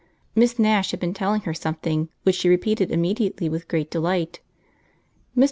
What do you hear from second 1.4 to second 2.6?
her something, which she